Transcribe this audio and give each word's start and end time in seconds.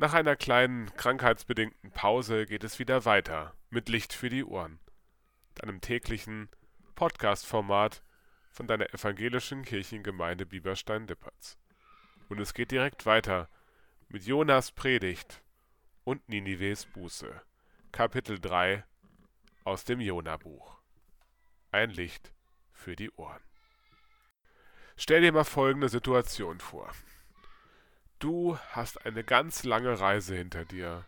Nach 0.00 0.14
einer 0.14 0.34
kleinen 0.34 0.90
krankheitsbedingten 0.96 1.90
Pause 1.90 2.46
geht 2.46 2.64
es 2.64 2.78
wieder 2.78 3.04
weiter 3.04 3.54
mit 3.68 3.90
Licht 3.90 4.14
für 4.14 4.30
die 4.30 4.46
Ohren, 4.46 4.80
deinem 5.56 5.82
täglichen 5.82 6.48
Podcast-Format 6.94 8.02
von 8.50 8.66
deiner 8.66 8.94
evangelischen 8.94 9.62
Kirchengemeinde 9.62 10.46
Bieberstein-Lippertz. 10.46 11.58
Und 12.30 12.40
es 12.40 12.54
geht 12.54 12.70
direkt 12.70 13.04
weiter 13.04 13.50
mit 14.08 14.24
Jonas 14.24 14.72
Predigt 14.72 15.42
und 16.04 16.26
Ninives 16.30 16.86
Buße, 16.86 17.42
Kapitel 17.92 18.40
3 18.40 18.82
aus 19.64 19.84
dem 19.84 20.00
Jona-Buch. 20.00 20.78
Ein 21.72 21.90
Licht 21.90 22.32
für 22.72 22.96
die 22.96 23.10
Ohren. 23.16 23.42
Stell 24.96 25.20
dir 25.20 25.32
mal 25.32 25.44
folgende 25.44 25.90
Situation 25.90 26.58
vor. 26.58 26.90
Du 28.20 28.58
hast 28.72 29.06
eine 29.06 29.24
ganz 29.24 29.64
lange 29.64 29.98
Reise 29.98 30.36
hinter 30.36 30.66
dir 30.66 31.06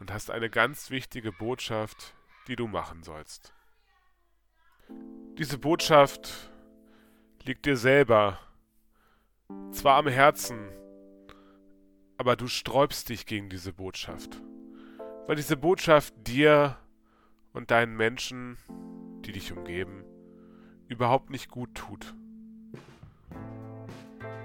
und 0.00 0.12
hast 0.12 0.28
eine 0.28 0.50
ganz 0.50 0.90
wichtige 0.90 1.30
Botschaft, 1.30 2.16
die 2.48 2.56
du 2.56 2.66
machen 2.66 3.04
sollst. 3.04 3.54
Diese 5.38 5.56
Botschaft 5.56 6.50
liegt 7.44 7.64
dir 7.64 7.76
selber 7.76 8.40
zwar 9.70 9.98
am 9.98 10.08
Herzen, 10.08 10.68
aber 12.18 12.34
du 12.34 12.48
sträubst 12.48 13.08
dich 13.08 13.26
gegen 13.26 13.48
diese 13.48 13.72
Botschaft, 13.72 14.42
weil 15.28 15.36
diese 15.36 15.56
Botschaft 15.56 16.12
dir 16.26 16.76
und 17.52 17.70
deinen 17.70 17.96
Menschen, 17.96 18.58
die 19.24 19.30
dich 19.30 19.52
umgeben, 19.52 20.04
überhaupt 20.88 21.30
nicht 21.30 21.48
gut 21.50 21.72
tut. 21.76 22.16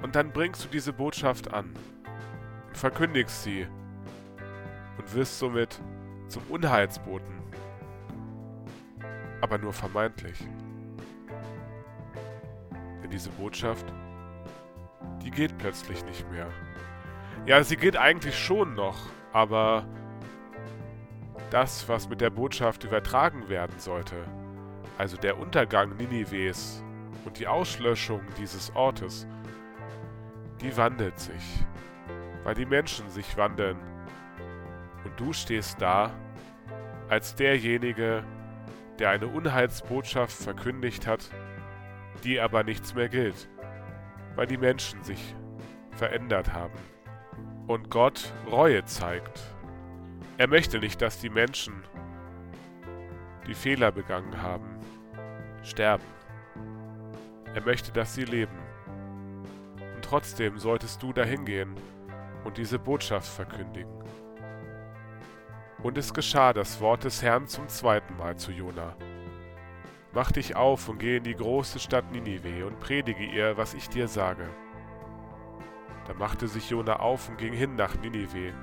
Und 0.02 0.16
dann 0.16 0.32
bringst 0.32 0.64
du 0.64 0.68
diese 0.70 0.94
Botschaft 0.94 1.54
an 1.54 1.76
verkündigst 2.74 3.44
sie 3.44 3.68
und 4.98 5.14
wirst 5.14 5.40
somit 5.40 5.80
zum 6.28 6.44
Unheilsboten. 6.50 7.42
Aber 9.42 9.58
nur 9.58 9.74
vermeintlich. 9.74 10.40
Denn 13.02 13.10
diese 13.10 13.30
Botschaft, 13.32 13.86
die 15.24 15.32
geht 15.32 15.58
plötzlich 15.58 16.04
nicht 16.06 16.30
mehr. 16.32 16.48
Ja, 17.46 17.64
sie 17.64 17.78
geht 17.78 17.98
eigentlich 17.98 18.38
schon 18.38 18.76
noch, 18.76 18.98
aber 19.34 19.86
das, 21.50 21.90
was 21.90 22.08
mit 22.08 22.22
der 22.22 22.30
Botschaft 22.30 22.84
übertragen 22.84 23.50
werden 23.50 23.78
sollte, 23.80 24.16
also 24.98 25.18
der 25.18 25.40
Untergang 25.40 25.98
Ninives 25.98 26.84
und 27.26 27.40
die 27.40 27.48
Auslöschung 27.48 28.22
dieses 28.38 28.74
Ortes, 28.76 29.28
die 30.62 30.78
wandelt 30.78 31.20
sich, 31.20 31.66
weil 32.44 32.54
die 32.54 32.66
Menschen 32.66 33.10
sich 33.10 33.36
wandeln. 33.36 33.78
Und 35.04 35.20
du 35.20 35.34
stehst 35.34 35.82
da 35.82 36.12
als 37.10 37.36
derjenige, 37.36 38.24
der 39.00 39.10
eine 39.10 39.28
Unheilsbotschaft 39.28 40.32
verkündigt 40.32 41.08
hat, 41.08 41.30
die 42.24 42.40
aber 42.40 42.64
nichts 42.64 42.94
mehr 42.94 43.10
gilt, 43.10 43.50
weil 44.36 44.46
die 44.46 44.58
Menschen 44.58 45.04
sich 45.04 45.36
verändert 45.92 46.54
haben. 46.54 46.78
Und 47.68 47.90
Gott 47.90 48.32
Reue 48.50 48.86
zeigt. 48.86 49.42
Er 50.38 50.48
möchte 50.48 50.80
nicht, 50.80 51.02
dass 51.02 51.20
die 51.20 51.30
Menschen, 51.30 51.74
die 53.48 53.56
Fehler 53.56 53.92
begangen 53.92 54.42
haben, 54.42 54.80
sterben. 55.64 56.04
Er 57.54 57.62
möchte, 57.62 57.92
dass 57.92 58.14
sie 58.14 58.24
leben 58.24 58.71
trotzdem 60.12 60.60
solltest 60.60 61.02
du 61.02 61.14
dahin 61.14 61.46
gehen 61.46 61.74
und 62.44 62.58
diese 62.58 62.78
Botschaft 62.78 63.30
verkündigen. 63.30 63.94
Und 65.82 65.98
es 65.98 66.14
geschah 66.14 66.52
das 66.52 66.82
Wort 66.82 67.06
des 67.06 67.22
Herrn 67.22 67.48
zum 67.48 67.70
zweiten 67.70 68.18
Mal 68.18 68.36
zu 68.36 68.52
Jona. 68.52 68.98
Mach 70.12 70.34
dich 70.34 70.58
auf 70.58 70.90
und 70.90 71.00
geh 71.00 71.16
in 71.16 71.24
die 71.24 71.34
große 71.34 71.80
Stadt 71.80 72.12
Ninive 72.12 72.66
und 72.66 72.82
predige 72.82 73.24
ihr, 73.24 73.56
was 73.56 73.74
ich 73.74 73.88
dir 73.88 74.10
sage. 74.10 74.50
Da 76.06 76.14
machte 76.16 76.50
sich 76.50 76.70
Jona 76.70 76.98
auf 76.98 77.30
und 77.30 77.38
ging 77.38 77.54
hin 77.54 77.78
nach 77.78 77.96
Ninive, 77.96 78.54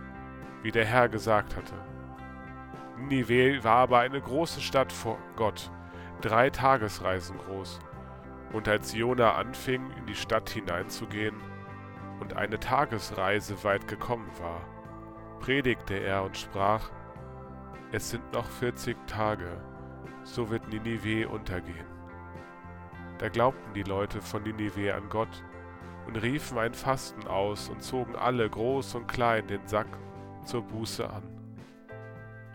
wie 0.62 0.70
der 0.70 0.84
Herr 0.84 1.08
gesagt 1.08 1.56
hatte. 1.56 1.74
Ninive 2.98 3.64
war 3.64 3.76
aber 3.76 4.00
eine 4.00 4.20
große 4.20 4.60
Stadt 4.60 4.92
vor 4.92 5.16
Gott, 5.34 5.70
drei 6.20 6.50
Tagesreisen 6.50 7.38
groß. 7.38 7.80
Und 8.52 8.66
als 8.68 8.94
Jona 8.94 9.34
anfing, 9.34 9.90
in 9.98 10.06
die 10.06 10.14
Stadt 10.14 10.48
hineinzugehen 10.50 11.36
und 12.20 12.34
eine 12.34 12.58
Tagesreise 12.58 13.62
weit 13.64 13.86
gekommen 13.88 14.30
war, 14.40 14.60
predigte 15.40 15.94
er 15.94 16.24
und 16.24 16.36
sprach, 16.36 16.90
es 17.92 18.10
sind 18.10 18.32
noch 18.32 18.46
vierzig 18.46 18.96
Tage, 19.06 19.60
so 20.22 20.50
wird 20.50 20.68
Ninive 20.68 21.28
untergehen. 21.28 21.86
Da 23.18 23.28
glaubten 23.28 23.74
die 23.74 23.82
Leute 23.82 24.20
von 24.20 24.42
Ninive 24.42 24.94
an 24.94 25.08
Gott 25.08 25.42
und 26.06 26.16
riefen 26.16 26.58
ein 26.58 26.74
Fasten 26.74 27.26
aus 27.26 27.68
und 27.68 27.82
zogen 27.82 28.16
alle, 28.16 28.48
groß 28.48 28.94
und 28.94 29.08
klein, 29.08 29.46
den 29.46 29.66
Sack 29.66 29.88
zur 30.44 30.62
Buße 30.62 31.08
an. 31.08 31.22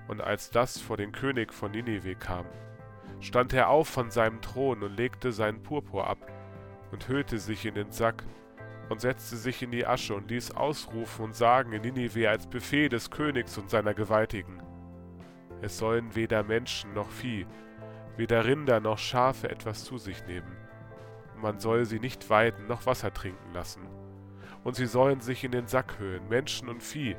Und 0.07 0.21
als 0.21 0.49
das 0.49 0.79
vor 0.79 0.97
den 0.97 1.11
König 1.11 1.53
von 1.53 1.71
Ninive 1.71 2.15
kam, 2.15 2.45
stand 3.23 3.53
er 3.53 3.69
auf 3.69 3.88
von 3.88 4.11
seinem 4.11 4.41
Thron 4.41 4.84
und 4.84 4.97
legte 4.97 5.31
seinen 5.31 5.63
Purpur 5.63 6.07
ab 6.07 6.31
und 6.91 7.07
hüllte 7.07 7.39
sich 7.39 7.66
in 7.66 7.73
den 7.73 7.91
Sack 7.91 8.23
und 8.89 9.00
setzte 9.00 9.38
sich 9.38 9.61
in 9.63 9.72
die 9.72 9.85
Asche 9.85 10.13
und 10.13 10.29
ließ 10.29 10.51
ausrufen 10.51 11.25
und 11.25 11.35
sagen 11.35 11.72
in 11.72 11.81
Ninive 11.81 12.29
als 12.29 12.47
Befehl 12.47 12.89
des 12.89 13.09
Königs 13.09 13.57
und 13.57 13.69
seiner 13.69 13.94
Gewaltigen. 13.94 14.61
Es 15.61 15.78
sollen 15.78 16.16
weder 16.16 16.44
Menschen 16.44 16.94
noch 16.94 17.09
Vieh, 17.09 17.47
weder 18.17 18.45
Rinder 18.45 18.81
noch 18.81 18.97
Schafe 18.97 19.50
etwas 19.50 19.85
zu 19.85 19.97
sich 19.97 20.25
nehmen. 20.25 20.57
Und 21.34 21.41
man 21.41 21.59
soll 21.59 21.85
sie 21.85 22.00
nicht 22.00 22.29
weiden 22.29 22.67
noch 22.67 22.85
Wasser 22.85 23.13
trinken 23.13 23.53
lassen. 23.53 23.88
Und 24.66 24.75
sie 24.75 24.85
sollen 24.85 25.22
sich 25.22 25.45
in 25.45 25.51
den 25.51 25.67
Sack 25.67 25.97
hüllen, 26.00 26.28
Menschen 26.28 26.67
und 26.67 26.84
Vieh, 26.84 27.16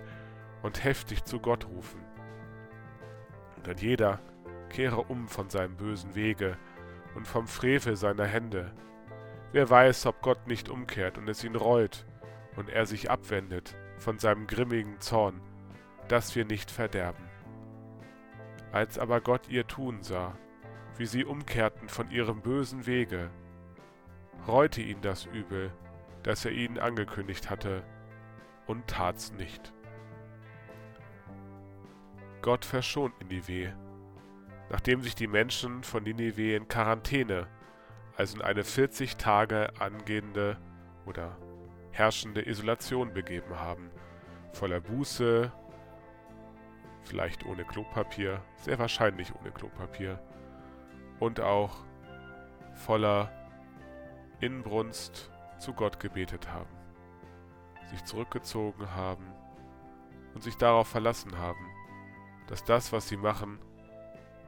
und 0.62 0.84
heftig 0.84 1.24
zu 1.24 1.40
Gott 1.40 1.66
rufen. 1.66 2.00
Und 3.56 3.66
dann 3.66 3.78
jeder, 3.78 4.20
kehre 4.74 5.02
um 5.02 5.28
von 5.28 5.48
seinem 5.50 5.76
bösen 5.76 6.16
Wege 6.16 6.58
und 7.14 7.28
vom 7.28 7.46
Frevel 7.46 7.94
seiner 7.94 8.26
Hände. 8.26 8.72
Wer 9.52 9.70
weiß, 9.70 10.06
ob 10.06 10.20
Gott 10.20 10.48
nicht 10.48 10.68
umkehrt 10.68 11.16
und 11.16 11.28
es 11.28 11.44
ihn 11.44 11.54
reut 11.54 12.04
und 12.56 12.68
er 12.68 12.84
sich 12.84 13.08
abwendet 13.08 13.76
von 13.98 14.18
seinem 14.18 14.48
grimmigen 14.48 15.00
Zorn, 15.00 15.40
dass 16.08 16.34
wir 16.34 16.44
nicht 16.44 16.72
verderben. 16.72 17.24
Als 18.72 18.98
aber 18.98 19.20
Gott 19.20 19.48
ihr 19.48 19.64
tun 19.68 20.02
sah, 20.02 20.36
wie 20.96 21.06
sie 21.06 21.24
umkehrten 21.24 21.88
von 21.88 22.10
ihrem 22.10 22.42
bösen 22.42 22.84
Wege, 22.84 23.30
reute 24.48 24.82
ihn 24.82 25.00
das 25.02 25.24
Übel, 25.26 25.70
das 26.24 26.44
er 26.44 26.50
ihnen 26.50 26.80
angekündigt 26.80 27.48
hatte, 27.48 27.84
und 28.66 28.88
tat's 28.88 29.32
nicht. 29.34 29.72
Gott 32.42 32.64
verschont 32.64 33.14
Ninive 33.20 33.72
nachdem 34.70 35.02
sich 35.02 35.14
die 35.14 35.26
Menschen 35.26 35.82
von 35.82 36.04
Ninive 36.04 36.54
in 36.54 36.68
Quarantäne, 36.68 37.46
also 38.16 38.36
in 38.36 38.42
eine 38.42 38.64
40 38.64 39.16
Tage 39.16 39.72
angehende 39.78 40.58
oder 41.06 41.36
herrschende 41.90 42.46
Isolation 42.46 43.12
begeben 43.12 43.58
haben, 43.58 43.90
voller 44.52 44.80
Buße, 44.80 45.52
vielleicht 47.02 47.44
ohne 47.44 47.64
Klopapier, 47.64 48.40
sehr 48.56 48.78
wahrscheinlich 48.78 49.34
ohne 49.34 49.50
Klopapier, 49.50 50.20
und 51.20 51.40
auch 51.40 51.84
voller 52.74 53.30
Inbrunst 54.40 55.30
zu 55.58 55.72
Gott 55.72 56.00
gebetet 56.00 56.50
haben, 56.52 56.74
sich 57.90 58.04
zurückgezogen 58.04 58.90
haben 58.94 59.26
und 60.34 60.42
sich 60.42 60.56
darauf 60.56 60.88
verlassen 60.88 61.38
haben, 61.38 61.70
dass 62.48 62.64
das, 62.64 62.92
was 62.92 63.08
sie 63.08 63.16
machen, 63.16 63.58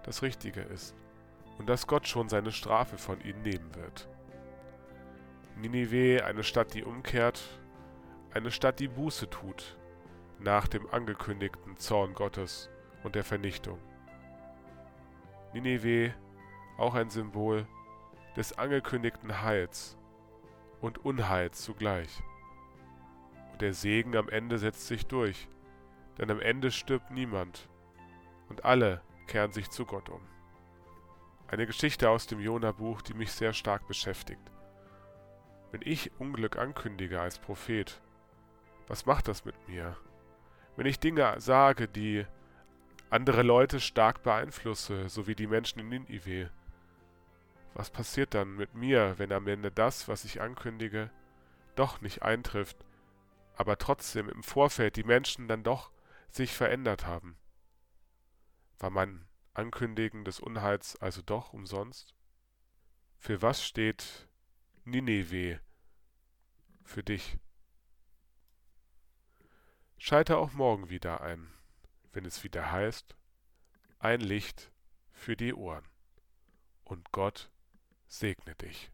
das 0.07 0.23
Richtige 0.23 0.61
ist 0.61 0.95
und 1.59 1.69
dass 1.69 1.87
Gott 1.87 2.07
schon 2.07 2.29
seine 2.29 2.53
Strafe 2.53 2.99
von 2.99 3.21
ihnen 3.21 3.43
nehmen 3.43 3.75
wird. 3.75 4.09
Ninive, 5.57 6.25
eine 6.25 6.45
Stadt, 6.45 6.75
die 6.75 6.85
umkehrt, 6.85 7.43
eine 8.33 8.51
Stadt, 8.51 8.79
die 8.79 8.89
Buße 8.89 9.31
tut, 9.31 9.77
nach 10.39 10.69
dem 10.69 10.89
angekündigten 10.91 11.77
Zorn 11.79 12.15
Gottes 12.15 12.69
und 13.03 13.15
der 13.15 13.25
Vernichtung. 13.25 13.79
Ninive, 15.55 16.15
auch 16.77 16.95
ein 16.95 17.09
Symbol 17.09 17.67
des 18.37 18.59
angekündigten 18.59 19.43
Heils 19.43 19.97
und 20.83 21.05
Unheils 21.05 21.63
zugleich. 21.63 22.23
Und 23.53 23.63
der 23.63 23.73
Segen 23.73 24.15
am 24.15 24.29
Ende 24.29 24.59
setzt 24.59 24.87
sich 24.87 25.07
durch, 25.07 25.49
denn 26.19 26.31
am 26.31 26.41
Ende 26.41 26.71
stirbt 26.71 27.11
niemand 27.11 27.71
und 28.51 28.67
alle 28.67 29.01
kehren 29.27 29.53
sich 29.53 29.71
zu 29.71 29.85
Gott 29.85 30.09
um. 30.09 30.21
Eine 31.49 31.67
Geschichte 31.67 32.11
aus 32.11 32.27
dem 32.27 32.41
Jona-Buch, 32.41 33.03
die 33.03 33.15
mich 33.15 33.33
sehr 33.33 33.53
stark 33.53 33.87
beschäftigt. 33.87 34.51
Wenn 35.71 35.83
ich 35.83 36.11
Unglück 36.19 36.57
ankündige 36.57 37.21
als 37.21 37.39
Prophet, 37.39 38.01
was 38.89 39.07
macht 39.07 39.29
das 39.29 39.45
mit 39.45 39.69
mir? 39.69 39.97
Wenn 40.77 40.87
ich 40.87 41.01
Dinge 41.01 41.41
sage, 41.41 41.89
die 41.89 42.27
andere 43.11 43.43
Leute 43.43 43.81
stark 43.81 44.23
beeinflusse, 44.23 45.09
so 45.09 45.27
wie 45.27 45.35
die 45.35 45.47
Menschen 45.47 45.81
in 45.81 45.89
Ninive, 45.89 46.51
was 47.75 47.91
passiert 47.91 48.35
dann 48.35 48.57
mit 48.57 48.75
mir, 48.75 49.15
wenn 49.19 49.33
am 49.33 49.47
Ende 49.47 49.71
das, 49.71 50.09
was 50.09 50.25
ich 50.25 50.41
ankündige, 50.41 51.11
doch 51.75 52.01
nicht 52.01 52.23
eintrifft, 52.23 52.79
aber 53.57 53.79
trotzdem 53.79 54.29
im 54.29 54.43
Vorfeld 54.43 54.97
die 54.97 55.05
Menschen 55.05 55.47
dann 55.47 55.63
doch 55.63 55.91
sich 56.31 56.55
verändert 56.55 57.07
haben? 57.07 57.37
War 58.79 58.91
mein 58.91 59.27
Ankündigen 59.55 60.25
des 60.25 60.41
Unheils 60.41 60.97
also 60.97 61.23
doch 61.23 61.53
umsonst? 61.53 62.15
Für 63.19 63.43
was 63.43 63.65
steht 63.65 64.29
Nineveh 64.85 65.59
für 66.85 67.03
dich? 67.03 67.39
Schalte 69.99 70.37
auch 70.37 70.53
morgen 70.53 70.91
wieder 70.91 71.23
ein, 71.23 71.53
wenn 72.13 72.27
es 72.27 72.45
wieder 72.45 72.71
heißt, 72.71 73.17
ein 73.99 74.21
Licht 74.21 74.71
für 75.11 75.37
die 75.37 75.55
Ohren. 75.55 75.89
Und 76.85 77.11
Gott 77.13 77.51
segne 78.07 78.55
dich. 78.57 78.93